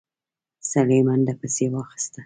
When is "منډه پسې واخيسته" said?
1.07-2.19